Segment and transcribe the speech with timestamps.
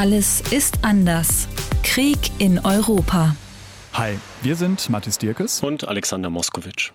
[0.00, 1.46] Alles ist anders.
[1.82, 3.36] Krieg in Europa.
[3.92, 6.92] Hi, wir sind Mathis Dirkes und Alexander Moskowitsch.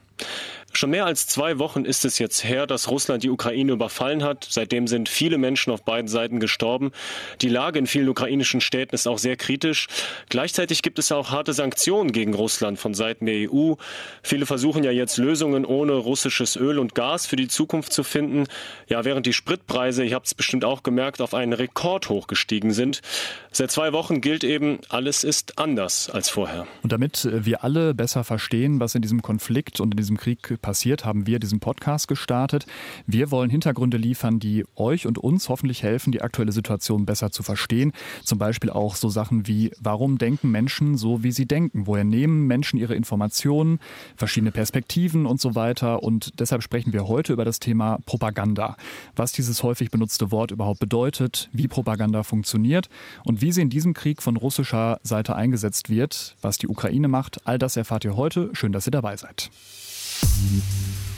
[0.75, 4.45] Schon mehr als zwei Wochen ist es jetzt her, dass Russland die Ukraine überfallen hat.
[4.49, 6.91] Seitdem sind viele Menschen auf beiden Seiten gestorben.
[7.39, 9.87] Die Lage in vielen ukrainischen Städten ist auch sehr kritisch.
[10.27, 13.75] Gleichzeitig gibt es auch harte Sanktionen gegen Russland von Seiten der EU.
[14.21, 18.43] Viele versuchen ja jetzt Lösungen ohne russisches Öl und Gas für die Zukunft zu finden.
[18.89, 23.01] Ja, während die Spritpreise, ihr habt es bestimmt auch gemerkt, auf einen Rekord hochgestiegen sind.
[23.49, 26.67] Seit zwei Wochen gilt eben, alles ist anders als vorher.
[26.83, 31.05] Und damit wir alle besser verstehen, was in diesem Konflikt und in diesem Krieg passiert,
[31.05, 32.65] haben wir diesen Podcast gestartet.
[33.05, 37.43] Wir wollen Hintergründe liefern, die euch und uns hoffentlich helfen, die aktuelle Situation besser zu
[37.43, 37.91] verstehen.
[38.23, 41.85] Zum Beispiel auch so Sachen wie, warum denken Menschen so, wie sie denken?
[41.85, 43.79] Woher nehmen Menschen ihre Informationen,
[44.17, 46.01] verschiedene Perspektiven und so weiter?
[46.01, 48.75] Und deshalb sprechen wir heute über das Thema Propaganda.
[49.15, 52.89] Was dieses häufig benutzte Wort überhaupt bedeutet, wie Propaganda funktioniert
[53.23, 57.45] und wie sie in diesem Krieg von russischer Seite eingesetzt wird, was die Ukraine macht.
[57.45, 58.49] All das erfahrt ihr heute.
[58.53, 59.51] Schön, dass ihr dabei seid.
[60.21, 61.14] thank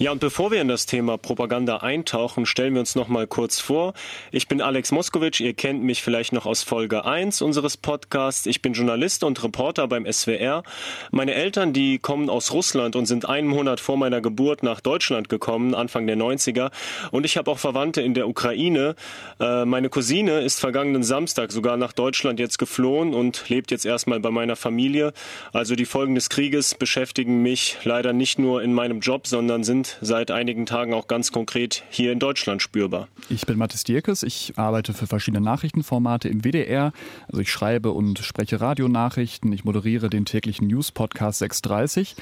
[0.00, 3.60] Ja, und bevor wir in das Thema Propaganda eintauchen, stellen wir uns noch mal kurz
[3.60, 3.92] vor.
[4.32, 8.46] Ich bin Alex Moskowitsch, ihr kennt mich vielleicht noch aus Folge 1 unseres Podcasts.
[8.46, 10.62] Ich bin Journalist und Reporter beim SWR.
[11.10, 15.28] Meine Eltern, die kommen aus Russland und sind einen Monat vor meiner Geburt nach Deutschland
[15.28, 16.70] gekommen, Anfang der 90er.
[17.10, 18.94] Und ich habe auch Verwandte in der Ukraine.
[19.38, 24.18] Äh, meine Cousine ist vergangenen Samstag sogar nach Deutschland jetzt geflohen und lebt jetzt erstmal
[24.20, 25.12] bei meiner Familie.
[25.52, 29.89] Also die Folgen des Krieges beschäftigen mich leider nicht nur in meinem Job, sondern sind
[30.00, 33.08] seit einigen Tagen auch ganz konkret hier in Deutschland spürbar.
[33.28, 36.92] Ich bin Mathis Dierkes, ich arbeite für verschiedene Nachrichtenformate im WDR.
[37.28, 42.16] Also ich schreibe und spreche Radionachrichten, ich moderiere den täglichen News-Podcast 630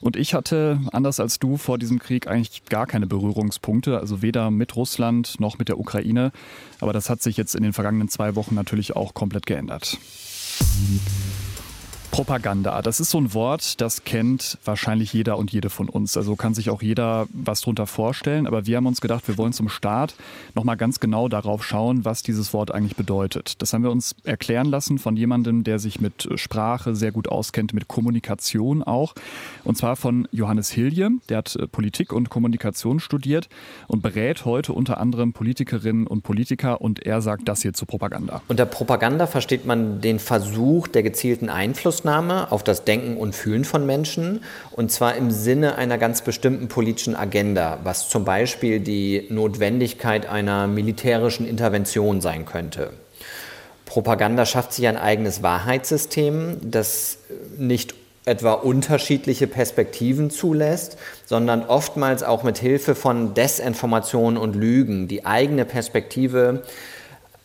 [0.00, 4.50] und ich hatte, anders als du, vor diesem Krieg eigentlich gar keine Berührungspunkte, also weder
[4.50, 6.32] mit Russland noch mit der Ukraine.
[6.80, 9.98] Aber das hat sich jetzt in den vergangenen zwei Wochen natürlich auch komplett geändert.
[12.14, 16.16] Propaganda, das ist so ein Wort, das kennt wahrscheinlich jeder und jede von uns.
[16.16, 18.46] Also kann sich auch jeder was drunter vorstellen.
[18.46, 20.14] Aber wir haben uns gedacht, wir wollen zum Start
[20.54, 23.60] nochmal ganz genau darauf schauen, was dieses Wort eigentlich bedeutet.
[23.60, 27.74] Das haben wir uns erklären lassen von jemandem, der sich mit Sprache sehr gut auskennt,
[27.74, 29.14] mit Kommunikation auch.
[29.64, 31.10] Und zwar von Johannes Hilje.
[31.28, 33.48] Der hat äh, Politik und Kommunikation studiert
[33.88, 36.80] und berät heute unter anderem Politikerinnen und Politiker.
[36.80, 38.40] Und er sagt das hier zu Propaganda.
[38.46, 43.64] Unter Propaganda versteht man den Versuch der gezielten Einfluss Einflussnahme auf das Denken und Fühlen
[43.64, 49.26] von Menschen und zwar im Sinne einer ganz bestimmten politischen Agenda, was zum Beispiel die
[49.30, 52.90] Notwendigkeit einer militärischen Intervention sein könnte.
[53.86, 57.18] Propaganda schafft sich ein eigenes Wahrheitssystem, das
[57.56, 57.94] nicht
[58.26, 65.66] etwa unterschiedliche Perspektiven zulässt, sondern oftmals auch mit Hilfe von Desinformation und Lügen die eigene
[65.66, 66.62] Perspektive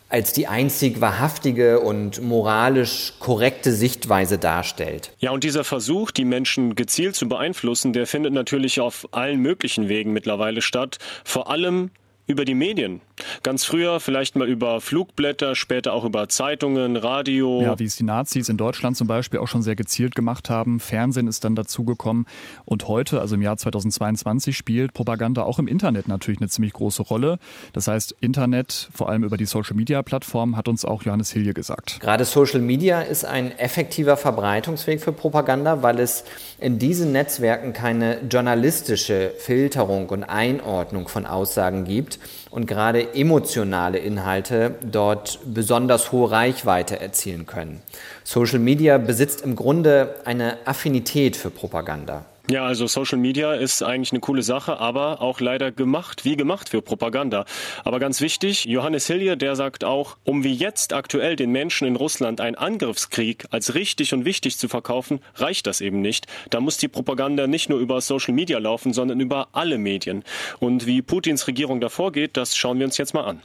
[0.10, 5.12] als die einzig wahrhaftige und moralisch korrekte Sichtweise darstellt.
[5.20, 9.88] Ja, und dieser Versuch, die Menschen gezielt zu beeinflussen, der findet natürlich auf allen möglichen
[9.88, 10.98] Wegen mittlerweile statt.
[11.24, 11.92] Vor allem
[12.30, 13.02] über die Medien.
[13.42, 17.62] Ganz früher vielleicht mal über Flugblätter, später auch über Zeitungen, Radio.
[17.62, 20.82] Ja, wie es die Nazis in Deutschland zum Beispiel auch schon sehr gezielt gemacht haben.
[20.82, 22.26] Fernsehen ist dann dazugekommen.
[22.66, 27.02] Und heute, also im Jahr 2022, spielt Propaganda auch im Internet natürlich eine ziemlich große
[27.02, 27.40] Rolle.
[27.72, 32.02] Das heißt, Internet, vor allem über die Social-Media-Plattformen, hat uns auch Johannes Hilje gesagt.
[32.02, 36.26] Gerade Social Media ist ein effektiver Verbreitungsweg für Propaganda, weil es
[36.60, 42.20] in diesen Netzwerken keine journalistische Filterung und Einordnung von Aussagen gibt
[42.52, 47.82] und gerade emotionale Inhalte dort besonders hohe Reichweite erzielen können.
[48.24, 52.26] Social Media besitzt im Grunde eine Affinität für Propaganda.
[52.50, 56.70] Ja, also Social Media ist eigentlich eine coole Sache, aber auch leider gemacht, wie gemacht
[56.70, 57.46] für Propaganda.
[57.84, 61.96] Aber ganz wichtig, Johannes Hilje, der sagt auch, um wie jetzt aktuell den Menschen in
[61.96, 66.26] Russland einen Angriffskrieg als richtig und wichtig zu verkaufen, reicht das eben nicht.
[66.50, 70.24] Da muss die Propaganda nicht nur über Social Media laufen, sondern über alle Medien.
[70.58, 73.42] Und wie Putins Regierung davor geht, das schauen wir uns jetzt mal an.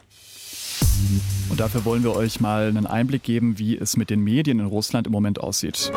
[1.50, 4.66] Und dafür wollen wir euch mal einen Einblick geben, wie es mit den Medien in
[4.66, 5.92] Russland im Moment aussieht.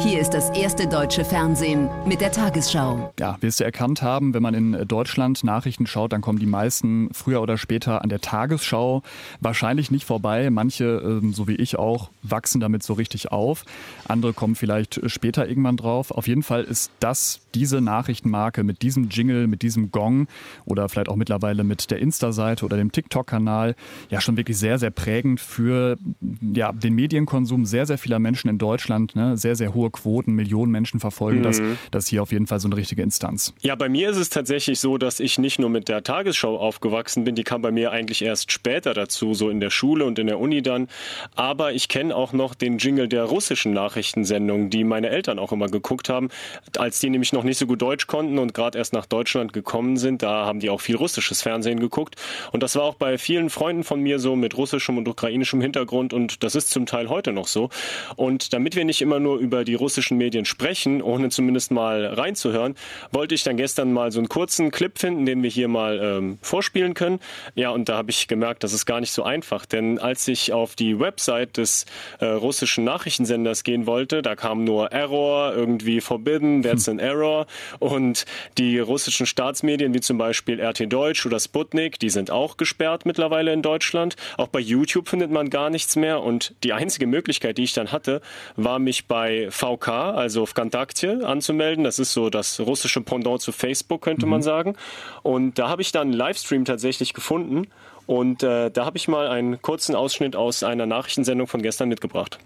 [0.00, 3.12] Hier ist das erste deutsche Fernsehen mit der Tagesschau.
[3.18, 7.08] Ja, wirst du erkannt haben, wenn man in Deutschland Nachrichten schaut, dann kommen die meisten
[7.12, 9.02] früher oder später an der Tagesschau
[9.40, 10.50] wahrscheinlich nicht vorbei.
[10.50, 13.64] Manche, ähm, so wie ich auch, wachsen damit so richtig auf.
[14.06, 16.12] Andere kommen vielleicht später irgendwann drauf.
[16.12, 20.28] Auf jeden Fall ist das diese Nachrichtenmarke mit diesem Jingle, mit diesem Gong
[20.64, 23.74] oder vielleicht auch mittlerweile mit der Insta-Seite oder dem TikTok-Kanal
[24.10, 25.96] ja schon wirklich sehr, sehr prägend für
[26.40, 29.16] ja, den Medienkonsum sehr, sehr vieler Menschen in Deutschland.
[29.16, 29.36] Ne?
[29.36, 31.44] Sehr, sehr hohe Zuschauerquoten, Millionen Menschen verfolgen mhm.
[31.44, 31.62] das.
[31.90, 33.54] Das ist hier auf jeden Fall so eine richtige Instanz.
[33.60, 37.24] Ja, bei mir ist es tatsächlich so, dass ich nicht nur mit der Tagesschau aufgewachsen
[37.24, 40.26] bin, die kam bei mir eigentlich erst später dazu, so in der Schule und in
[40.26, 40.88] der Uni dann.
[41.34, 45.68] Aber ich kenne auch noch den Jingle der russischen Nachrichtensendung, die meine Eltern auch immer
[45.68, 46.28] geguckt haben,
[46.76, 49.96] als die nämlich noch nicht so gut Deutsch konnten und gerade erst nach Deutschland gekommen
[49.96, 50.22] sind.
[50.22, 52.16] Da haben die auch viel russisches Fernsehen geguckt.
[52.52, 56.12] Und das war auch bei vielen Freunden von mir so mit russischem und ukrainischem Hintergrund
[56.12, 57.70] und das ist zum Teil heute noch so.
[58.16, 62.74] Und damit wir nicht immer nur über die russischen Medien sprechen, ohne zumindest mal reinzuhören,
[63.12, 66.38] wollte ich dann gestern mal so einen kurzen Clip finden, den wir hier mal ähm,
[66.42, 67.20] vorspielen können.
[67.54, 70.52] Ja, und da habe ich gemerkt, das ist gar nicht so einfach, denn als ich
[70.52, 71.86] auf die Website des
[72.20, 77.46] äh, russischen Nachrichtensenders gehen wollte, da kam nur Error, irgendwie Forbidden, That's an Error
[77.78, 78.24] und
[78.58, 83.52] die russischen Staatsmedien wie zum Beispiel RT Deutsch oder Sputnik, die sind auch gesperrt mittlerweile
[83.52, 84.16] in Deutschland.
[84.36, 87.92] Auch bei YouTube findet man gar nichts mehr und die einzige Möglichkeit, die ich dann
[87.92, 88.20] hatte,
[88.56, 91.84] war mich bei VK, also Vkontakte, anzumelden.
[91.84, 94.30] Das ist so das russische Pendant zu Facebook, könnte mhm.
[94.30, 94.76] man sagen.
[95.22, 97.68] Und da habe ich dann einen Livestream tatsächlich gefunden
[98.08, 102.38] und äh, da habe ich mal einen kurzen Ausschnitt aus einer Nachrichtensendung von gestern mitgebracht.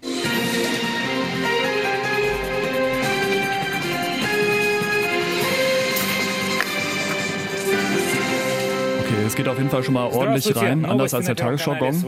[8.99, 12.03] Okay, es geht auf jeden Fall schon mal ordentlich rein, anders als der Tagesschau-Gong.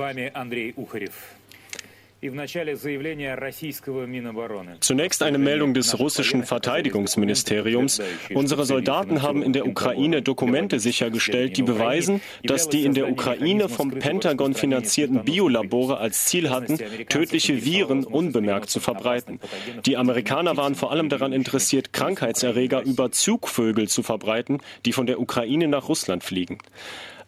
[4.79, 8.01] Zunächst eine Meldung des russischen Verteidigungsministeriums.
[8.33, 13.69] Unsere Soldaten haben in der Ukraine Dokumente sichergestellt, die beweisen, dass die in der Ukraine
[13.69, 16.77] vom Pentagon finanzierten Biolabore als Ziel hatten,
[17.09, 19.39] tödliche Viren unbemerkt zu verbreiten.
[19.85, 25.19] Die Amerikaner waren vor allem daran interessiert, Krankheitserreger über Zugvögel zu verbreiten, die von der
[25.19, 26.57] Ukraine nach Russland fliegen.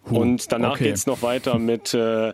[0.10, 0.86] Und danach okay.
[0.86, 2.34] geht es noch weiter mit äh,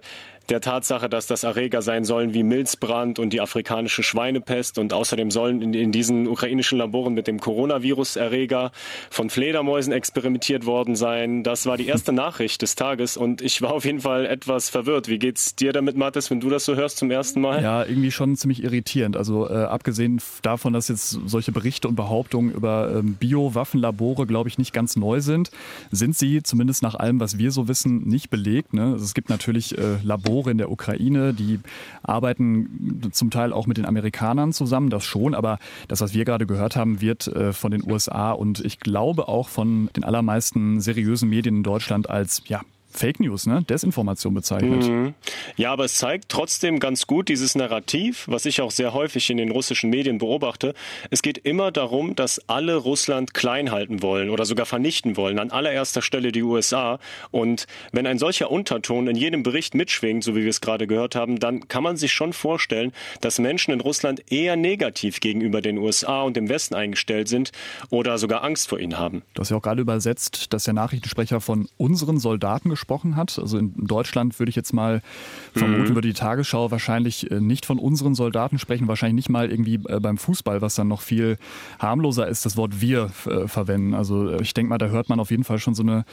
[0.50, 4.78] der Tatsache, dass das Erreger sein sollen wie Milzbrand und die afrikanische Schweinepest.
[4.78, 8.72] Und außerdem sollen in, in diesen ukrainischen Laboren mit dem Coronavirus-Erreger
[9.10, 11.44] von Fledermäusen experimentiert worden sein.
[11.44, 15.08] Das war die erste Nachricht des Tages und ich war auf jeden Fall etwas verwirrt.
[15.08, 17.62] Wie geht's dir damit, Mathis, wenn du das so hörst zum ersten Mal?
[17.62, 19.16] Ja, irgendwie schon ziemlich irritierend.
[19.18, 24.58] Also äh, abgesehen davon, dass jetzt solche Berichte und Behauptungen über ähm, Bio-Waffenlabore, glaube ich,
[24.58, 25.52] nicht ganz neu sind,
[25.92, 28.74] sind sie zumindest nach allem, was wir so wissen, nicht belegt.
[28.74, 28.94] Ne?
[28.94, 31.60] Also es gibt natürlich äh, Labore, Labore in der Ukraine, die
[32.02, 36.48] arbeiten zum Teil auch mit den Amerikanern zusammen, das schon, aber das, was wir gerade
[36.48, 41.30] gehört haben, wird äh, von den USA und ich glaube auch von den allermeisten seriösen
[41.30, 42.62] Medien in Deutschland als ja,
[42.94, 43.64] Fake News, ne?
[43.64, 44.84] Desinformation bezeichnet.
[44.84, 45.14] Mhm.
[45.58, 49.38] Ja, aber es zeigt trotzdem ganz gut dieses Narrativ, was ich auch sehr häufig in
[49.38, 50.76] den russischen Medien beobachte.
[51.10, 55.40] Es geht immer darum, dass alle Russland klein halten wollen oder sogar vernichten wollen.
[55.40, 57.00] An allererster Stelle die USA.
[57.32, 61.16] Und wenn ein solcher Unterton in jedem Bericht mitschwingt, so wie wir es gerade gehört
[61.16, 65.78] haben, dann kann man sich schon vorstellen, dass Menschen in Russland eher negativ gegenüber den
[65.80, 67.52] USA und dem Westen eingestellt sind
[67.90, 69.24] oder sogar Angst vor ihnen haben.
[69.34, 73.40] Du hast ja auch gerade übersetzt, dass der Nachrichtensprecher von unseren Soldaten gesprochen gesprochen hat.
[73.40, 75.02] Also in Deutschland würde ich jetzt mal
[75.54, 75.96] vermuten, mhm.
[75.96, 80.00] würde die Tagesschau wahrscheinlich äh, nicht von unseren Soldaten sprechen, wahrscheinlich nicht mal irgendwie äh,
[80.02, 81.38] beim Fußball, was dann noch viel
[81.80, 83.94] harmloser ist, das Wort wir äh, verwenden.
[83.94, 86.04] Also ich denke mal, da hört man auf jeden Fall schon so eine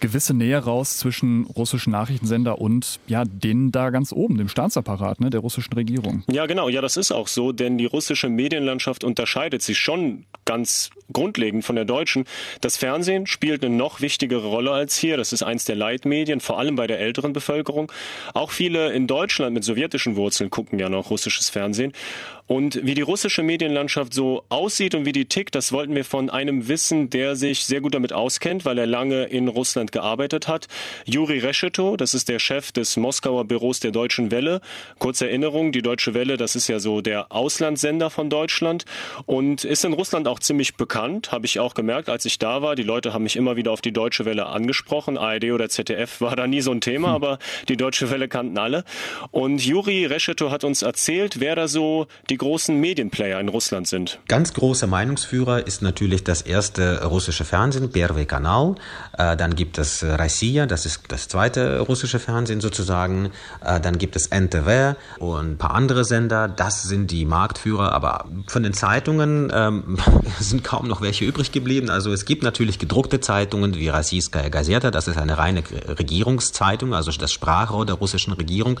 [0.00, 5.30] gewisse Nähe raus zwischen russischen Nachrichtensender und ja, denen da ganz oben, dem Staatsapparat, ne,
[5.30, 6.24] der russischen Regierung.
[6.30, 10.90] Ja, genau, ja, das ist auch so, denn die russische Medienlandschaft unterscheidet sich schon ganz
[11.12, 12.24] grundlegend von der deutschen.
[12.60, 15.16] Das Fernsehen spielt eine noch wichtigere Rolle als hier.
[15.16, 17.90] Das ist eins der Leitmedien, vor allem bei der älteren Bevölkerung.
[18.34, 21.92] Auch viele in Deutschland mit sowjetischen Wurzeln gucken ja noch russisches Fernsehen.
[22.46, 26.28] Und wie die russische Medienlandschaft so aussieht und wie die tickt, das wollten wir von
[26.28, 30.68] einem wissen, der sich sehr gut damit auskennt, weil er lange in Russland gearbeitet hat.
[31.04, 34.60] Juri Resheto, das ist der Chef des Moskauer Büros der Deutschen Welle.
[34.98, 38.84] Kurze Erinnerung, die Deutsche Welle, das ist ja so der Auslandssender von Deutschland
[39.26, 42.74] und ist in Russland auch ziemlich bekannt, habe ich auch gemerkt, als ich da war.
[42.74, 45.16] Die Leute haben mich immer wieder auf die Deutsche Welle angesprochen.
[45.16, 47.14] ARD oder ZDF war da nie so ein Thema, hm.
[47.14, 48.84] aber die Deutsche Welle kannten alle.
[49.30, 54.19] Und Juri Resheto hat uns erzählt, wer da so die großen Medienplayer in Russland sind.
[54.27, 58.75] Ganz großer Meinungsführer ist natürlich das erste russische Fernsehen, Первый Kanal.
[59.17, 63.31] Äh, dann gibt es Россия, das ist das zweite russische Fernsehen sozusagen.
[63.63, 66.47] Äh, dann gibt es NTV und ein paar andere Sender.
[66.47, 67.91] Das sind die Marktführer.
[67.91, 69.97] Aber von den Zeitungen ähm,
[70.39, 71.89] sind kaum noch welche übrig geblieben.
[71.89, 74.91] Also es gibt natürlich gedruckte Zeitungen wie Российская Gazeta.
[74.91, 78.79] Das ist eine reine Regierungszeitung, also das Sprachrohr der russischen Regierung.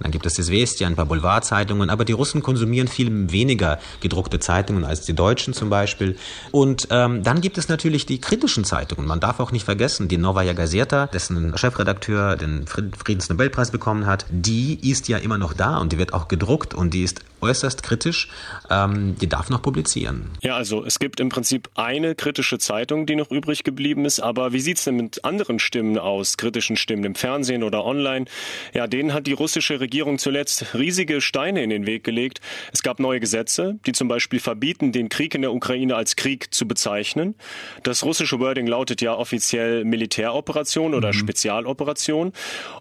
[0.00, 4.84] Dann gibt es Izvestia, ein paar Boulevardzeitungen, aber die Russen konsumieren viel weniger gedruckte Zeitungen
[4.84, 6.16] als die Deutschen zum Beispiel.
[6.50, 9.06] Und ähm, dann gibt es natürlich die kritischen Zeitungen.
[9.06, 14.90] Man darf auch nicht vergessen, die Novaya Gazeta, dessen Chefredakteur den Friedensnobelpreis bekommen hat, die
[14.90, 18.28] ist ja immer noch da und die wird auch gedruckt und die ist äußerst kritisch,
[18.70, 20.30] ähm, die darf noch publizieren.
[20.42, 24.52] Ja, also es gibt im Prinzip eine kritische Zeitung, die noch übrig geblieben ist, aber
[24.52, 28.26] wie sieht's denn mit anderen Stimmen aus, kritischen Stimmen im Fernsehen oder online?
[28.74, 32.40] Ja, denen hat die russische Regierung zuletzt riesige Steine in den Weg gelegt.
[32.72, 36.52] Es gab neue Gesetze, die zum Beispiel verbieten, den Krieg in der Ukraine als Krieg
[36.52, 37.34] zu bezeichnen.
[37.82, 41.14] Das russische Wording lautet ja offiziell Militäroperation oder mhm.
[41.14, 42.32] Spezialoperation.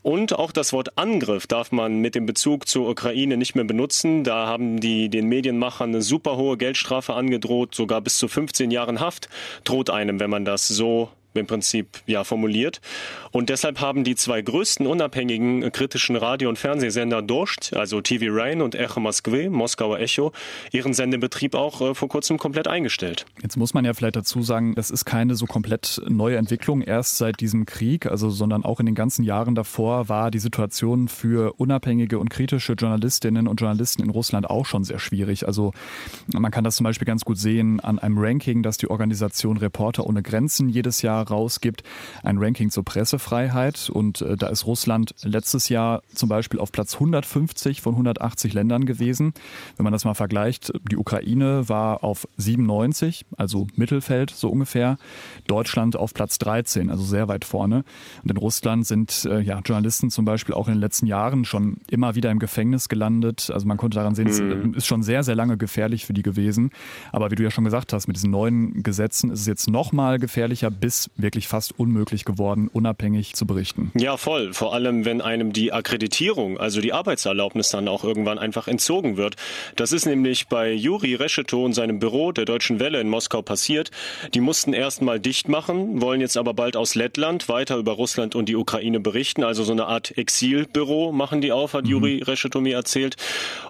[0.02, 4.24] Und auch das Wort Angriff darf man mit dem Bezug zur Ukraine nicht mehr benutzen.
[4.24, 9.00] Da haben die den Medienmachern eine super hohe Geldstrafe angedroht, sogar bis zu 15 Jahren
[9.00, 9.30] Haft
[9.64, 12.82] droht einem, wenn man das so im Prinzip ja formuliert.
[13.32, 18.62] Und deshalb haben die zwei größten unabhängigen kritischen Radio- und Fernsehsender Dorscht, also TV Rain
[18.62, 20.32] und Echo Moskwe, Moskauer Echo,
[20.72, 23.26] ihren Sendebetrieb auch äh, vor kurzem komplett eingestellt.
[23.42, 27.18] Jetzt muss man ja vielleicht dazu sagen, das ist keine so komplett neue Entwicklung erst
[27.18, 31.54] seit diesem Krieg, also sondern auch in den ganzen Jahren davor war die Situation für
[31.60, 35.46] unabhängige und kritische Journalistinnen und Journalisten in Russland auch schon sehr schwierig.
[35.46, 35.74] Also
[36.28, 40.06] man kann das zum Beispiel ganz gut sehen an einem Ranking, das die Organisation Reporter
[40.06, 41.84] ohne Grenzen jedes Jahr rausgibt,
[42.24, 43.90] ein Ranking zur Pressefreiheit.
[43.90, 48.86] Und äh, da ist Russland letztes Jahr zum Beispiel auf Platz 150 von 180 Ländern
[48.86, 49.34] gewesen.
[49.78, 54.98] Wenn man das mal vergleicht, die Ukraine war auf 97, also Mittelfeld so ungefähr.
[55.48, 57.84] Deutschland auf Platz 13, also sehr weit vorne.
[58.24, 61.78] Und in Russland sind äh, ja, Journalisten zum Beispiel auch in den letzten Jahren schon
[61.90, 63.50] immer wieder im Gefängnis gelandet.
[63.54, 64.74] Also man konnte daran sehen, es mhm.
[64.74, 66.72] ist schon sehr, sehr lange gefährlich für die gewesen.
[67.12, 69.92] Aber wie du ja schon gesagt hast, mit diesen neuen Gesetzen ist es jetzt noch
[69.92, 73.92] mal gefährlicher, bis wirklich fast unmöglich geworden, unabhängig zu berichten.
[73.96, 74.54] Ja, voll.
[74.54, 79.36] Vor allem, wenn einem die Akkreditierung, also die Arbeitserlaubnis dann auch irgendwann einfach entzogen wird.
[79.76, 83.92] Das ist nämlich bei Juri Rescheto und seinem Büro der Deutschen Welle in Moskau passiert.
[84.34, 88.36] Die mussten erst mal dicht machen, wollen jetzt aber bald aus Lettland weiter über Russland
[88.36, 89.44] und die Ukraine berichten.
[89.44, 91.92] Also so eine Art Exilbüro machen die auf, hat mhm.
[91.92, 93.16] Juri Rescheto mir erzählt.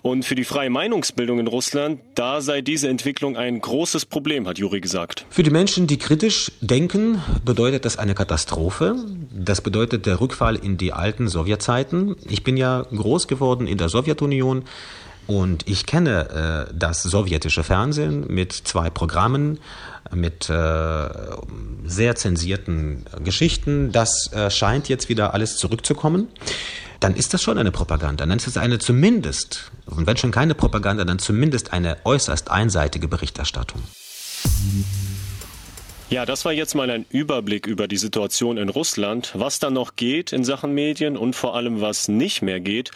[0.02, 4.58] Und für die freie Meinungsbildung in Russland, da sei diese Entwicklung ein großes Problem, hat
[4.58, 5.26] Juri gesagt.
[5.30, 8.96] Für die Menschen, die kritisch denken, bedeutet das eine Katastrophe.
[9.32, 12.16] Das bedeutet der Rückfall in die alten Sowjetzeiten.
[12.28, 14.64] Ich bin ja groß geworden in der Sowjetunion.
[15.28, 19.60] Und ich kenne äh, das sowjetische Fernsehen mit zwei Programmen,
[20.12, 21.10] mit äh,
[21.86, 23.92] sehr zensierten Geschichten.
[23.92, 26.30] Das äh, scheint jetzt wieder alles zurückzukommen.
[27.00, 28.26] Dann ist das schon eine Propaganda.
[28.26, 33.08] Dann ist es eine zumindest, und wenn schon keine Propaganda, dann zumindest eine äußerst einseitige
[33.08, 33.82] Berichterstattung.
[36.10, 39.96] Ja, das war jetzt mal ein Überblick über die Situation in Russland, was da noch
[39.96, 42.90] geht in Sachen Medien und vor allem was nicht mehr geht.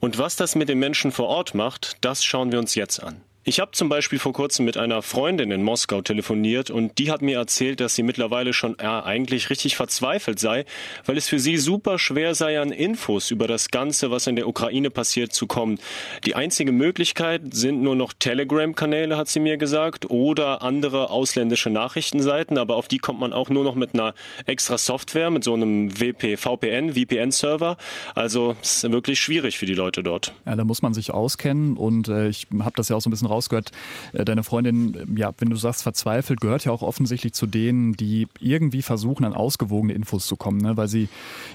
[0.00, 3.20] Und was das mit den Menschen vor Ort macht, das schauen wir uns jetzt an.
[3.46, 7.20] Ich habe zum Beispiel vor kurzem mit einer Freundin in Moskau telefoniert und die hat
[7.20, 10.64] mir erzählt, dass sie mittlerweile schon ja, eigentlich richtig verzweifelt sei,
[11.04, 14.48] weil es für sie super schwer sei, an Infos über das Ganze, was in der
[14.48, 15.78] Ukraine passiert, zu kommen.
[16.24, 22.56] Die einzige Möglichkeit sind nur noch Telegram-Kanäle, hat sie mir gesagt, oder andere ausländische Nachrichtenseiten,
[22.56, 24.14] aber auf die kommt man auch nur noch mit einer
[24.46, 27.76] extra Software, mit so einem WP, VPN, VPN-Server.
[28.14, 30.32] Also es ist wirklich schwierig für die Leute dort.
[30.46, 33.12] Ja, da muss man sich auskennen und äh, ich habe das ja auch so ein
[33.12, 33.72] bisschen rausgehört,
[34.12, 37.94] äh, deine Freundin, äh, ja, wenn du sagst verzweifelt, gehört ja auch offensichtlich zu denen,
[37.94, 40.76] die irgendwie versuchen, an ausgewogene Infos zu kommen, ne?
[40.76, 41.08] weil sie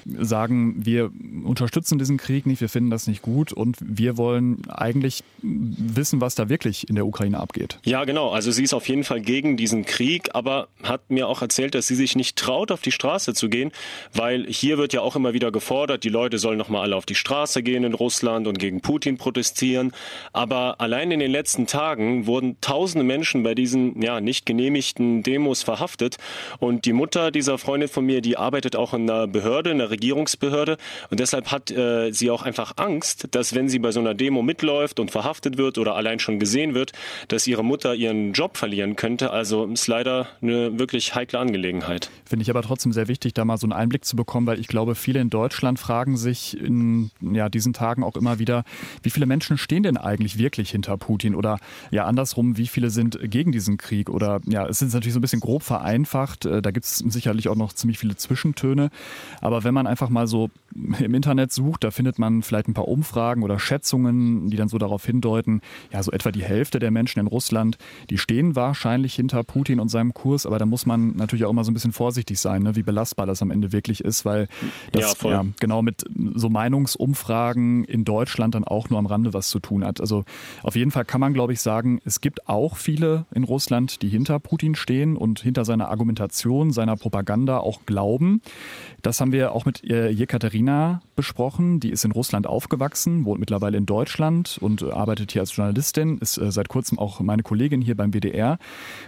[0.06, 1.12] sagen, wir
[1.44, 6.36] unterstützen diesen Krieg nicht, wir finden das nicht gut und wir wollen eigentlich wissen, was
[6.36, 7.80] da wirklich in der Ukraine abgeht.
[7.86, 8.30] Ja, genau.
[8.32, 11.88] Also sie ist auf jeden Fall gegen diesen Krieg, aber hat mir auch erzählt, dass
[11.88, 13.72] sie sich nicht traut, auf die Straße zu gehen,
[14.14, 17.16] weil hier wird ja auch immer wieder gefordert, die Leute sollen nochmal alle auf die
[17.16, 19.92] Straße gehen in Russland und gegen Putin protestieren.
[20.34, 25.64] Aber allein in den letzten Tagen wurden tausende Menschen bei diesen ja nicht genehmigten Demos
[25.64, 26.18] verhaftet.
[26.60, 29.90] Und die Mutter dieser Freundin von mir, die arbeitet auch in einer Behörde, in einer
[29.90, 30.78] Regierungsbehörde.
[31.10, 34.42] Und deshalb hat äh, sie auch einfach Angst, dass wenn sie bei so einer Demo
[34.42, 36.92] mitläuft und verhaftet wird oder allein schon gesehen wird,
[37.28, 39.32] dass ihre Mutter ihren Job verlieren könnte.
[39.32, 42.10] Also ist leider eine wirklich heikle Angelegenheit.
[42.26, 44.68] Finde ich aber trotzdem sehr wichtig, da mal so einen Einblick zu bekommen, weil ich
[44.68, 48.64] glaube, viele in Deutschland fragen sich in ja, diesen Tagen auch immer wieder,
[49.04, 51.59] wie viele Menschen stehen denn eigentlich wirklich hinter Putin oder
[51.92, 54.10] ja andersrum, wie viele sind gegen diesen Krieg?
[54.10, 56.46] Oder ja, es ist natürlich so ein bisschen grob vereinfacht.
[56.46, 58.90] Äh, da gibt es sicherlich auch noch ziemlich viele Zwischentöne.
[59.42, 62.88] Aber wenn man einfach mal so im Internet sucht, da findet man vielleicht ein paar
[62.88, 65.62] Umfragen oder Schätzungen, die dann so darauf hindeuten,
[65.92, 67.78] ja, so etwa die Hälfte der Menschen in Russland,
[68.10, 71.64] die stehen wahrscheinlich hinter Putin und seinem Kurs, aber da muss man natürlich auch immer
[71.64, 74.48] so ein bisschen vorsichtig sein, ne, wie belastbar das am Ende wirklich ist, weil
[74.92, 79.50] das ja, ja, genau mit so Meinungsumfragen in Deutschland dann auch nur am Rande was
[79.50, 80.00] zu tun hat.
[80.02, 80.24] Also
[80.62, 84.10] auf jeden Fall kann man, glaube ich, sagen, es gibt auch viele in Russland, die
[84.10, 88.42] hinter Putin stehen und hinter seiner Argumentation, seiner Propaganda auch glauben.
[89.02, 91.80] Das haben wir auch mit Jekaterina Ekaterina besprochen.
[91.80, 96.38] Die ist in Russland aufgewachsen, wohnt mittlerweile in Deutschland und arbeitet hier als Journalistin, ist
[96.38, 98.58] äh, seit kurzem auch meine Kollegin hier beim WDR.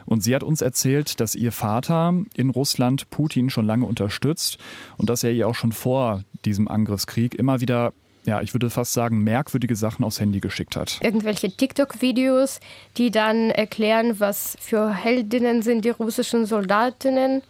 [0.05, 4.57] Und sie hat uns erzählt, dass ihr Vater in Russland Putin schon lange unterstützt
[4.97, 7.93] und dass er ihr auch schon vor diesem Angriffskrieg immer wieder
[8.23, 10.99] ja, ich würde fast sagen, merkwürdige Sachen aufs Handy geschickt hat.
[11.01, 12.59] Irgendwelche TikTok-Videos,
[12.97, 17.41] die dann erklären, was für Heldinnen sind die russischen Soldatinnen.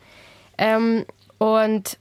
[0.58, 1.04] Ähm,
[1.40, 1.98] und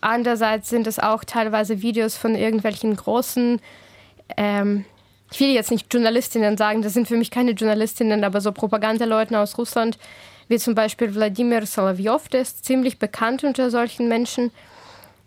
[0.00, 3.60] andererseits sind es auch teilweise Videos von irgendwelchen großen,
[4.36, 4.84] ähm,
[5.32, 9.36] ich will jetzt nicht Journalistinnen sagen, das sind für mich keine Journalistinnen, aber so Propagandaleuten
[9.36, 9.98] aus Russland,
[10.48, 14.50] wie zum Beispiel Wladimir Solovyov, der ist ziemlich bekannt unter solchen Menschen.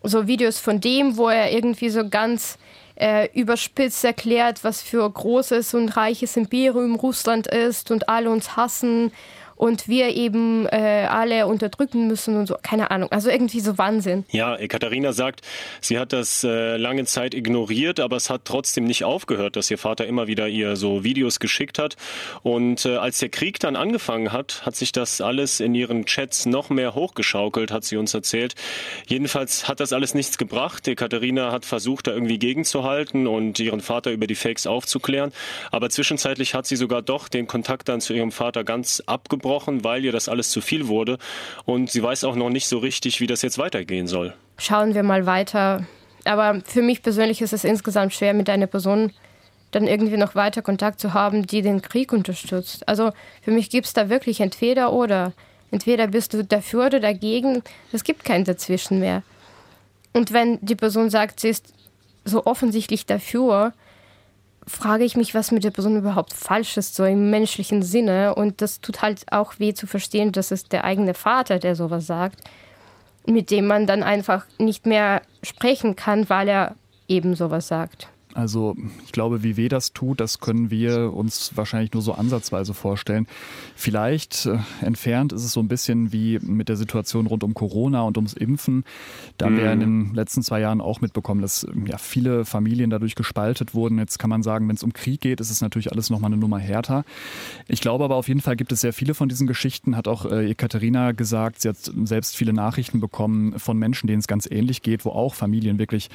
[0.04, 2.58] So Videos von dem, wo er irgendwie so ganz
[2.96, 9.14] äh, überspitzt erklärt, was für großes und reiches Imperium Russland ist und alle uns hassen
[9.56, 12.58] und wir eben äh, alle unterdrücken müssen und so.
[12.62, 13.12] Keine Ahnung.
[13.12, 14.26] Also irgendwie so Wahnsinn.
[14.32, 15.42] Ja, Ekaterina sagt,
[15.82, 19.78] sie hat das äh, lange Zeit ignoriert, aber es hat trotzdem nicht aufgehört, dass ihr
[19.78, 21.96] Vater immer wieder ihr so Videos geschickt hat.
[22.42, 26.46] Und äh, als der Krieg dann angefangen hat, hat sich das alles in ihren Chats
[26.46, 28.56] noch mehr hochgeschaukelt, hat sie uns erzählt.
[29.08, 30.88] Jedenfalls hat das alles nichts gebracht.
[30.88, 35.32] Ekaterina hat versucht, da irgendwie gegenzuhalten und ihren Vater über die Fakes aufzuklären.
[35.72, 39.84] Aber zwischenzeitlich hat sie sogar doch den Kontakt dann zu ihrem Vater ganz abgebrochen abgebrochen,
[39.84, 41.18] weil ihr das alles zu viel wurde.
[41.66, 44.34] Und sie weiß auch noch nicht so richtig, wie das jetzt weitergehen soll.
[44.58, 45.86] Schauen wir mal weiter.
[46.26, 49.12] Aber für mich persönlich ist es insgesamt schwer, mit einer Person
[49.72, 52.88] dann irgendwie noch weiter Kontakt zu haben, die den Krieg unterstützt.
[52.88, 55.34] Also für mich gibt es da wirklich entweder oder.
[55.72, 57.64] Entweder bist du dafür oder dagegen.
[57.92, 59.24] Es gibt kein Dazwischen mehr.
[60.14, 61.74] Und wenn die Person sagt, sie ist
[62.24, 63.74] so offensichtlich dafür,
[64.68, 68.36] frage ich mich, was mit der Person überhaupt falsch ist, so im menschlichen Sinne.
[68.36, 72.08] Und das tut halt auch weh zu verstehen, dass es der eigene Vater, der sowas
[72.08, 72.40] sagt,
[73.26, 76.76] mit dem man dann einfach nicht mehr sprechen kann, weil er
[77.08, 78.08] eben sowas sagt.
[78.36, 78.76] Also
[79.06, 83.28] ich glaube, wie weh das tut, das können wir uns wahrscheinlich nur so ansatzweise vorstellen.
[83.76, 88.02] Vielleicht äh, entfernt ist es so ein bisschen wie mit der Situation rund um Corona
[88.02, 88.84] und ums Impfen.
[89.38, 89.60] Da haben mhm.
[89.60, 94.00] wir in den letzten zwei Jahren auch mitbekommen, dass ja, viele Familien dadurch gespaltet wurden.
[94.00, 96.38] Jetzt kann man sagen, wenn es um Krieg geht, ist es natürlich alles nochmal eine
[96.38, 97.06] Nummer härter.
[97.68, 100.26] Ich glaube aber auf jeden Fall gibt es sehr viele von diesen Geschichten, hat auch
[100.26, 101.62] äh, Ekaterina gesagt.
[101.62, 105.36] Sie hat selbst viele Nachrichten bekommen von Menschen, denen es ganz ähnlich geht, wo auch
[105.36, 106.10] Familien wirklich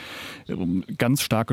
[0.49, 0.55] äh,
[0.97, 1.47] ganz stark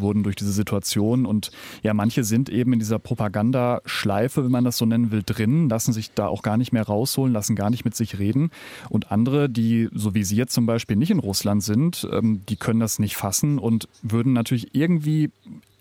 [0.00, 1.26] wurden durch diese Situation.
[1.26, 1.50] Und
[1.82, 5.92] ja, manche sind eben in dieser Propagandaschleife, wenn man das so nennen will, drin, lassen
[5.92, 8.50] sich da auch gar nicht mehr rausholen, lassen gar nicht mit sich reden.
[8.88, 12.56] Und andere, die, so wie Sie jetzt zum Beispiel, nicht in Russland sind, ähm, die
[12.56, 15.30] können das nicht fassen und würden natürlich irgendwie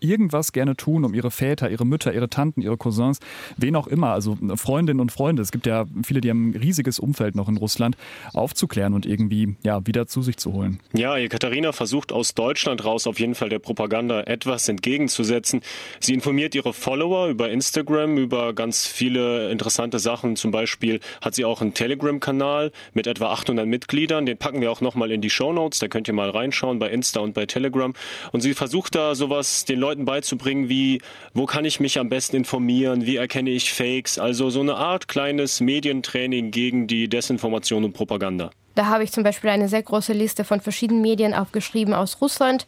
[0.03, 3.19] irgendwas gerne tun, um ihre Väter, ihre Mütter, ihre Tanten, ihre Cousins,
[3.57, 6.99] wen auch immer, also Freundinnen und Freunde, es gibt ja viele, die haben ein riesiges
[6.99, 7.95] Umfeld noch in Russland,
[8.33, 10.79] aufzuklären und irgendwie ja, wieder zu sich zu holen.
[10.93, 15.61] Ja, Katharina versucht aus Deutschland raus auf jeden Fall der Propaganda etwas entgegenzusetzen.
[15.99, 20.35] Sie informiert ihre Follower über Instagram, über ganz viele interessante Sachen.
[20.35, 24.25] Zum Beispiel hat sie auch einen Telegram-Kanal mit etwa 800 Mitgliedern.
[24.25, 25.79] Den packen wir auch nochmal in die Show Notes.
[25.79, 27.93] Da könnt ihr mal reinschauen bei Insta und bei Telegram.
[28.31, 31.01] Und sie versucht da sowas den Leuten Leuten beizubringen, wie,
[31.35, 35.07] wo kann ich mich am besten informieren, wie erkenne ich Fakes, also so eine Art
[35.07, 38.49] kleines Medientraining gegen die Desinformation und Propaganda.
[38.73, 42.65] Da habe ich zum Beispiel eine sehr große Liste von verschiedenen Medien aufgeschrieben aus Russland.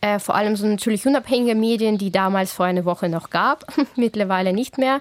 [0.00, 3.64] Äh, vor allem so natürlich unabhängige Medien, die damals vor einer Woche noch gab,
[3.96, 5.00] mittlerweile nicht mehr.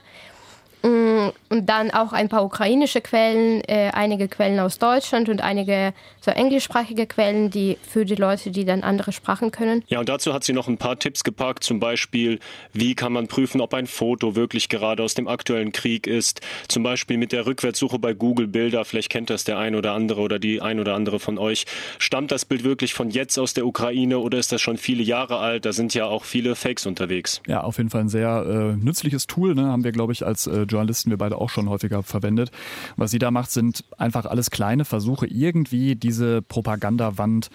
[0.88, 5.94] Mm, und dann auch ein paar ukrainische Quellen, äh, einige Quellen aus Deutschland und einige
[6.22, 9.84] so englischsprachige Quellen, die für die Leute, die dann andere Sprachen können.
[9.88, 12.40] Ja, und dazu hat sie noch ein paar Tipps gepackt, zum Beispiel,
[12.74, 16.42] wie kann man prüfen, ob ein Foto wirklich gerade aus dem aktuellen Krieg ist.
[16.68, 20.22] Zum Beispiel mit der Rückwärtssuche bei Google Bilder, vielleicht kennt das der ein oder andere
[20.22, 21.66] oder die ein oder andere von euch.
[21.98, 25.40] Stammt das Bild wirklich von jetzt aus der Ukraine oder ist das schon viele Jahre
[25.40, 25.66] alt?
[25.66, 27.42] Da sind ja auch viele Fakes unterwegs.
[27.48, 29.68] Ja, auf jeden Fall ein sehr äh, nützliches Tool, ne?
[29.68, 32.52] haben wir, glaube ich, als äh, Journalisten wir beide auch schon häufiger verwendet.
[32.98, 37.50] Was sie da macht, sind einfach alles kleine Versuche, irgendwie diese Propagandawand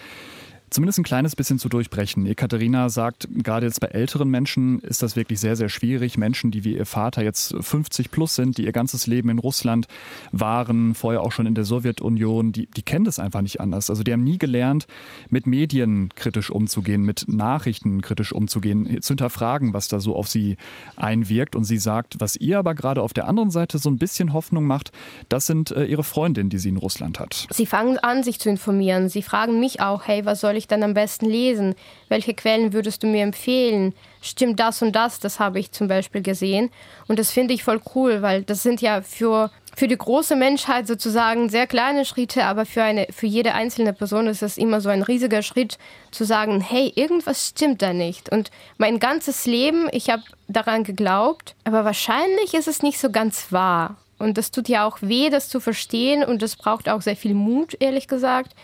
[0.72, 2.26] zumindest ein kleines bisschen zu durchbrechen.
[2.26, 6.18] Ekaterina sagt, gerade jetzt bei älteren Menschen ist das wirklich sehr, sehr schwierig.
[6.18, 9.86] Menschen, die wie ihr Vater jetzt 50 plus sind, die ihr ganzes Leben in Russland
[10.30, 13.90] waren, vorher auch schon in der Sowjetunion, die, die kennen das einfach nicht anders.
[13.90, 14.86] Also die haben nie gelernt,
[15.28, 20.56] mit Medien kritisch umzugehen, mit Nachrichten kritisch umzugehen, zu hinterfragen, was da so auf sie
[20.96, 21.54] einwirkt.
[21.54, 24.64] Und sie sagt, was ihr aber gerade auf der anderen Seite so ein bisschen Hoffnung
[24.64, 24.92] macht,
[25.28, 27.46] das sind äh, ihre Freundinnen, die sie in Russland hat.
[27.50, 29.08] Sie fangen an, sich zu informieren.
[29.08, 31.74] Sie fragen mich auch, hey, was soll ich ich dann am besten lesen?
[32.08, 33.94] Welche Quellen würdest du mir empfehlen?
[34.20, 35.20] Stimmt das und das?
[35.20, 36.70] Das habe ich zum Beispiel gesehen.
[37.08, 40.86] Und das finde ich voll cool, weil das sind ja für für die große Menschheit
[40.86, 44.90] sozusagen sehr kleine Schritte, aber für eine, für jede einzelne Person ist es immer so
[44.90, 45.78] ein riesiger Schritt
[46.10, 48.30] zu sagen, hey, irgendwas stimmt da nicht.
[48.30, 53.50] Und mein ganzes Leben, ich habe daran geglaubt, aber wahrscheinlich ist es nicht so ganz
[53.50, 53.96] wahr.
[54.18, 57.34] Und das tut ja auch weh, das zu verstehen und das braucht auch sehr viel
[57.34, 58.54] Mut, ehrlich gesagt.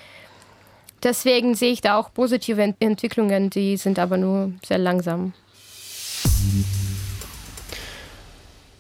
[1.03, 5.33] Deswegen sehe ich da auch positive Entwicklungen, die sind aber nur sehr langsam.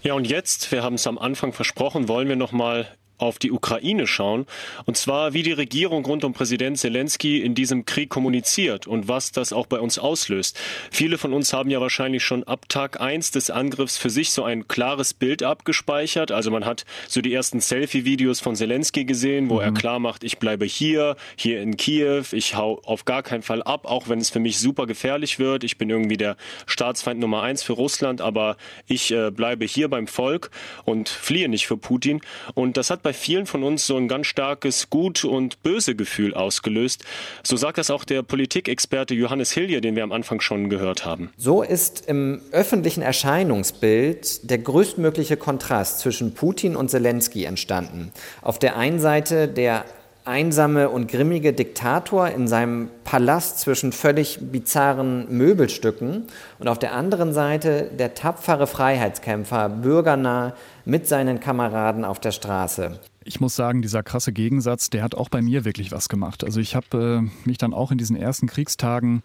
[0.03, 2.87] Ja, und jetzt, wir haben es am Anfang versprochen, wollen wir noch mal
[3.19, 4.47] auf die Ukraine schauen.
[4.87, 9.33] Und zwar, wie die Regierung rund um Präsident Zelensky in diesem Krieg kommuniziert und was
[9.33, 10.59] das auch bei uns auslöst.
[10.91, 14.45] Viele von uns haben ja wahrscheinlich schon ab Tag eins des Angriffs für sich so
[14.45, 16.33] ein klares Bild abgespeichert.
[16.33, 19.61] Also man hat so die ersten Selfie-Videos von Zelensky gesehen, wo mhm.
[19.61, 23.63] er klar macht, ich bleibe hier, hier in Kiew, ich hau auf gar keinen Fall
[23.63, 25.65] ab, auch wenn es für mich super gefährlich wird.
[25.65, 30.07] Ich bin irgendwie der Staatsfeind Nummer eins für Russland, aber ich äh, bleibe hier beim
[30.07, 30.51] Volk
[30.85, 32.21] und fliehe nicht für Putin.
[32.55, 37.07] Und das hat bei vielen von uns so ein ganz starkes Gut- und Böse-Gefühl ausgelöst.
[37.42, 41.31] So sagt das auch der Politikexperte Johannes Hilje, den wir am Anfang schon gehört haben.
[41.38, 48.12] So ist im öffentlichen Erscheinungsbild der größtmögliche Kontrast zwischen Putin und Zelensky entstanden.
[48.42, 49.87] Auf der einen Seite der
[50.27, 56.27] einsame und grimmige Diktator in seinem Palast zwischen völlig bizarren Möbelstücken
[56.59, 60.53] und auf der anderen Seite der tapfere Freiheitskämpfer, bürgernah
[60.88, 62.98] mit seinen Kameraden auf der Straße
[63.29, 66.44] ich muss sagen, dieser krasse Gegensatz, der hat auch bei mir wirklich was gemacht.
[66.44, 69.22] Also ich habe äh, mich dann auch in diesen ersten Kriegstagen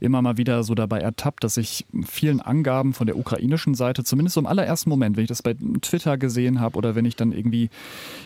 [0.00, 4.34] immer mal wieder so dabei ertappt, dass ich vielen Angaben von der ukrainischen Seite, zumindest
[4.34, 7.32] so im allerersten Moment, wenn ich das bei Twitter gesehen habe oder wenn ich dann
[7.32, 7.70] irgendwie,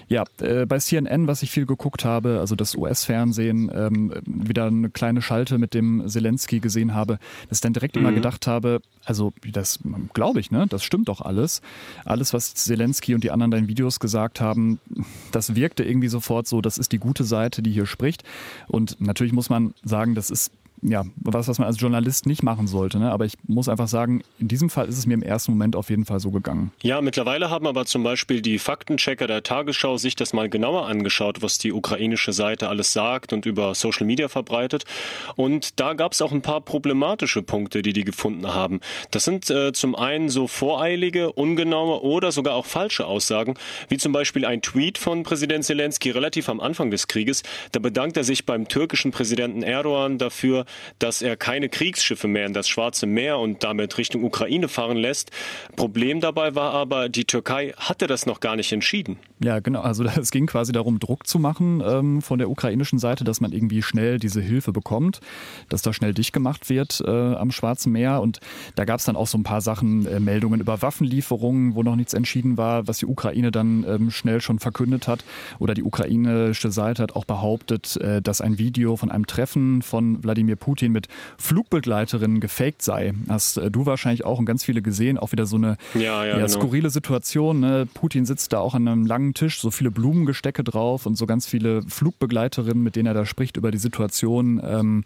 [0.09, 4.91] ja, äh, bei CNN, was ich viel geguckt habe, also das US-Fernsehen, ähm, wieder eine
[4.91, 8.03] kleine Schalte mit dem Zelensky gesehen habe, dass ich dann direkt mhm.
[8.03, 9.79] immer gedacht habe, also das
[10.15, 11.63] glaube ich, ne, das stimmt doch alles.
[12.05, 14.81] Alles, was Zelensky und die anderen in Videos gesagt haben,
[15.31, 18.25] das wirkte irgendwie sofort so, das ist die gute Seite, die hier spricht.
[18.67, 22.67] Und natürlich muss man sagen, das ist ja, was, was man als Journalist nicht machen
[22.67, 22.99] sollte.
[22.99, 23.11] Ne?
[23.11, 25.91] Aber ich muss einfach sagen, in diesem Fall ist es mir im ersten Moment auf
[25.91, 26.73] jeden Fall so gegangen.
[26.83, 31.41] Ja, mittlerweile haben aber zum Beispiel die Faktenchecker der Tagesschau sich das mal genauer angeschaut,
[31.41, 34.85] was die ukrainische Seite alles sagt und über Social Media verbreitet.
[35.37, 38.81] Und da gab es auch ein paar problematische Punkte, die die gefunden haben.
[39.13, 43.55] Das sind äh, zum einen so voreilige, ungenaue oder sogar auch falsche Aussagen,
[43.89, 47.45] wie zum Beispiel ein Tweet von Präsident Zelensky relativ am Anfang des Krieges.
[47.71, 50.65] Da bedankt er sich beim türkischen Präsidenten Erdogan dafür,
[50.99, 55.31] dass er keine Kriegsschiffe mehr in das Schwarze Meer und damit Richtung Ukraine fahren lässt.
[55.77, 59.19] Problem dabei war aber, die Türkei hatte das noch gar nicht entschieden.
[59.43, 59.81] Ja, genau.
[59.81, 63.53] Also es ging quasi darum, Druck zu machen ähm, von der ukrainischen Seite, dass man
[63.53, 65.21] irgendwie schnell diese Hilfe bekommt,
[65.69, 68.21] dass da schnell dicht gemacht wird äh, am Schwarzen Meer.
[68.21, 68.41] Und
[68.75, 71.97] da gab es dann auch so ein paar Sachen, äh, Meldungen über Waffenlieferungen, wo noch
[71.97, 75.25] nichts entschieden war, was die Ukraine dann ähm, schnell schon verkündet hat.
[75.59, 80.23] Oder die ukrainische Seite hat auch behauptet, äh, dass ein Video von einem Treffen von
[80.23, 83.15] Wladimir Putin mit Flugbegleiterinnen gefaked sei.
[83.29, 86.37] Hast äh, du wahrscheinlich auch und ganz viele gesehen, auch wieder so eine ja, ja,
[86.37, 86.47] genau.
[86.47, 87.59] skurrile Situation.
[87.59, 87.89] Ne?
[87.93, 91.47] Putin sitzt da auch an einem langen Tisch, so viele Blumengestecke drauf und so ganz
[91.47, 95.05] viele Flugbegleiterinnen, mit denen er da spricht über die Situation ähm,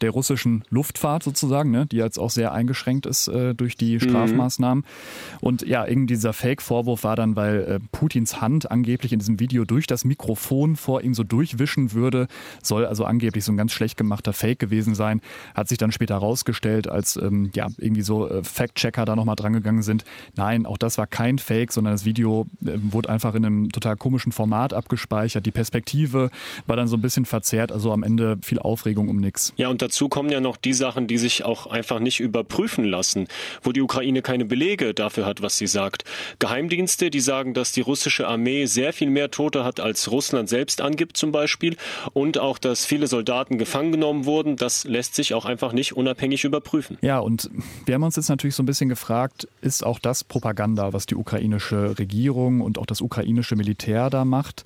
[0.00, 1.84] der russischen Luftfahrt sozusagen, ne?
[1.84, 4.00] die jetzt auch sehr eingeschränkt ist äh, durch die mhm.
[4.00, 4.84] Strafmaßnahmen.
[4.84, 5.38] Mhm.
[5.40, 9.66] Und ja, irgendwie dieser Fake-Vorwurf war dann, weil äh, Putins Hand angeblich in diesem Video
[9.66, 12.26] durch das Mikrofon vor ihm so durchwischen würde,
[12.62, 15.20] soll also angeblich so ein ganz schlecht gemachter Fake gewesen gewesen sein.
[15.54, 19.82] Hat sich dann später herausgestellt, als ähm, ja, irgendwie so äh, Fact-Checker da nochmal drangegangen
[19.82, 20.04] sind.
[20.36, 23.96] Nein, auch das war kein Fake, sondern das Video äh, wurde einfach in einem total
[23.96, 25.46] komischen Format abgespeichert.
[25.46, 26.30] Die Perspektive
[26.66, 29.52] war dann so ein bisschen verzerrt, also am Ende viel Aufregung um nichts.
[29.56, 33.26] Ja, und dazu kommen ja noch die Sachen, die sich auch einfach nicht überprüfen lassen,
[33.62, 36.04] wo die Ukraine keine Belege dafür hat, was sie sagt.
[36.38, 40.80] Geheimdienste, die sagen, dass die russische Armee sehr viel mehr Tote hat, als Russland selbst
[40.80, 41.76] angibt zum Beispiel.
[42.12, 44.56] Und auch, dass viele Soldaten gefangen genommen wurden.
[44.56, 46.98] Das lässt sich auch einfach nicht unabhängig überprüfen.
[47.00, 47.48] Ja, und
[47.86, 51.14] wir haben uns jetzt natürlich so ein bisschen gefragt, ist auch das Propaganda, was die
[51.14, 54.64] ukrainische Regierung und auch das ukrainische Militär da macht?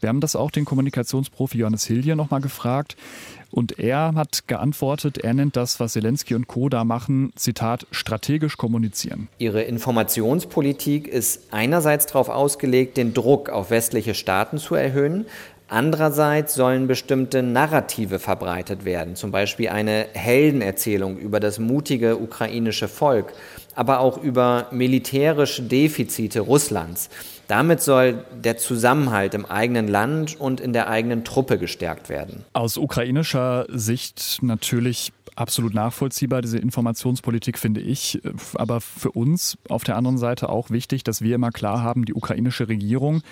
[0.00, 2.96] Wir haben das auch den Kommunikationsprofi Johannes Hilje nochmal gefragt.
[3.50, 6.68] Und er hat geantwortet, er nennt das, was Zelensky und Co.
[6.68, 9.28] da machen, Zitat, strategisch kommunizieren.
[9.38, 15.26] Ihre Informationspolitik ist einerseits darauf ausgelegt, den Druck auf westliche Staaten zu erhöhen,
[15.68, 23.32] Andererseits sollen bestimmte Narrative verbreitet werden, zum Beispiel eine Heldenerzählung über das mutige ukrainische Volk,
[23.74, 27.10] aber auch über militärische Defizite Russlands.
[27.48, 32.44] Damit soll der Zusammenhalt im eigenen Land und in der eigenen Truppe gestärkt werden.
[32.52, 38.20] Aus ukrainischer Sicht natürlich Absolut nachvollziehbar, diese Informationspolitik finde ich.
[38.54, 42.14] Aber für uns auf der anderen Seite auch wichtig, dass wir immer klar haben, die
[42.14, 43.22] ukrainische Regierung,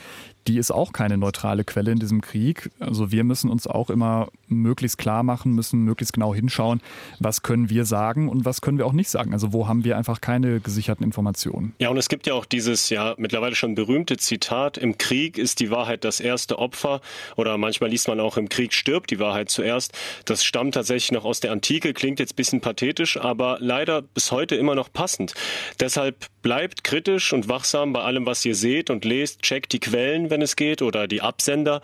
[0.46, 2.70] die ist auch keine neutrale Quelle in diesem Krieg.
[2.78, 6.82] Also wir müssen uns auch immer möglichst klar machen, müssen möglichst genau hinschauen,
[7.18, 9.32] was können wir sagen und was können wir auch nicht sagen.
[9.32, 11.74] Also wo haben wir einfach keine gesicherten Informationen.
[11.78, 15.60] Ja, und es gibt ja auch dieses ja mittlerweile schon berühmte Zitat, im Krieg ist
[15.60, 17.00] die Wahrheit das erste Opfer
[17.36, 19.92] oder manchmal liest man auch, im Krieg stirbt die Wahrheit zuerst.
[20.26, 24.32] Das stammt tatsächlich noch aus der Antike, klingt jetzt ein bisschen pathetisch, aber leider bis
[24.32, 25.34] heute immer noch passend.
[25.80, 30.28] Deshalb bleibt kritisch und wachsam bei allem, was ihr seht und lest, checkt die Quellen,
[30.28, 31.80] wenn es geht, oder die Absender.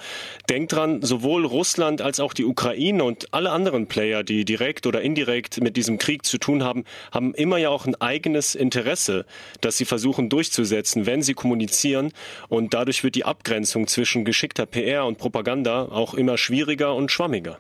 [0.51, 5.01] Denkt dran, sowohl Russland als auch die Ukraine und alle anderen Player, die direkt oder
[5.01, 9.25] indirekt mit diesem Krieg zu tun haben, haben immer ja auch ein eigenes Interesse,
[9.63, 12.13] das sie versuchen durchzusetzen, wenn sie kommunizieren.
[12.49, 17.59] Und dadurch wird die Abgrenzung zwischen geschickter PR und Propaganda auch immer schwieriger und schwammiger.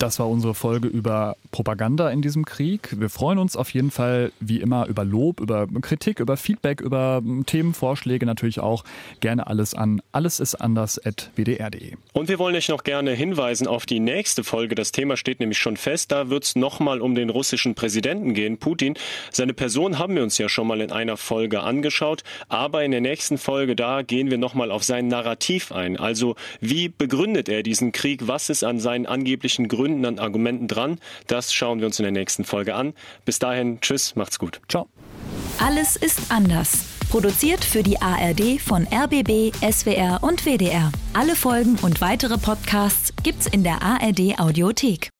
[0.00, 2.98] Das war unsere Folge über Propaganda in diesem Krieg.
[2.98, 7.22] Wir freuen uns auf jeden Fall wie immer über Lob, über Kritik, über Feedback, über
[7.44, 8.82] Themenvorschläge natürlich auch.
[9.20, 11.96] Gerne alles an allesistanders.wdr.de.
[12.14, 14.74] Und wir wollen euch noch gerne hinweisen auf die nächste Folge.
[14.74, 16.12] Das Thema steht nämlich schon fest.
[16.12, 18.94] Da wird es nochmal um den russischen Präsidenten gehen, Putin.
[19.30, 22.24] Seine Person haben wir uns ja schon mal in einer Folge angeschaut.
[22.48, 25.98] Aber in der nächsten Folge, da gehen wir nochmal auf sein Narrativ ein.
[25.98, 28.28] Also wie begründet er diesen Krieg?
[28.28, 30.98] Was ist an seinen angeblichen Gründen Gründen an Argumenten dran.
[31.26, 32.94] Das schauen wir uns in der nächsten Folge an.
[33.24, 34.60] Bis dahin, tschüss, macht's gut.
[34.68, 34.88] Ciao.
[35.58, 36.84] Alles ist anders.
[37.10, 40.92] Produziert für die ARD von RBB, SWR und WDR.
[41.12, 45.08] Alle Folgen und weitere Podcasts gibt's in der ARD Audiothek.